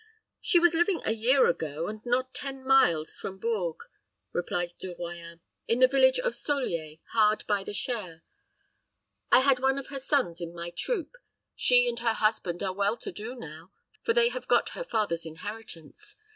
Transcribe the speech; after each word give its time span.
"She 0.41 0.57
was 0.57 0.73
living 0.73 0.99
a 1.05 1.11
year 1.11 1.45
ago, 1.45 1.87
and 1.87 2.03
not 2.07 2.33
ten 2.33 2.65
miles 2.65 3.19
from 3.19 3.37
Bourges," 3.37 3.87
replied 4.33 4.71
De 4.79 4.95
Royans. 4.95 5.41
"In 5.67 5.77
the 5.77 5.87
village 5.87 6.17
of 6.17 6.33
Solier, 6.33 6.97
hard 7.11 7.45
by 7.45 7.63
the 7.63 7.71
Cher. 7.71 8.23
I 9.31 9.41
had 9.41 9.59
one 9.59 9.77
of 9.77 9.89
her 9.89 9.99
sons 9.99 10.41
in 10.41 10.55
my 10.55 10.71
troop. 10.71 11.17
She 11.55 11.87
and 11.87 11.99
her 11.99 12.13
husband 12.13 12.63
are 12.63 12.73
well 12.73 12.97
to 12.97 13.11
do 13.11 13.35
now, 13.35 13.73
for 14.01 14.13
they 14.13 14.29
have 14.29 14.47
got 14.47 14.69
her 14.69 14.83
father's 14.83 15.23
inheritance. 15.23 16.15